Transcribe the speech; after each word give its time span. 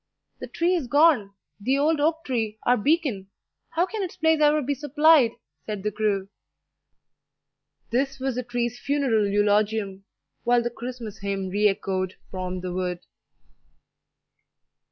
"The 0.39 0.47
tree 0.47 0.73
is 0.73 0.87
gone 0.87 1.35
the 1.59 1.77
old 1.77 1.99
oak 1.99 2.25
tree, 2.25 2.57
our 2.63 2.75
beacon! 2.75 3.27
How 3.69 3.85
can 3.85 4.01
its 4.01 4.17
place 4.17 4.41
ever 4.41 4.59
be 4.63 4.73
supplied?" 4.73 5.33
said 5.67 5.83
the 5.83 5.91
crew. 5.91 6.27
This 7.91 8.19
was 8.19 8.33
the 8.33 8.41
tree's 8.41 8.79
funeral 8.79 9.27
eulogium, 9.27 10.05
while 10.43 10.63
the 10.63 10.71
Christmas 10.71 11.19
hymn 11.19 11.49
re 11.49 11.67
echoed 11.67 12.15
from 12.31 12.61
the 12.61 12.73
wood. 12.73 13.01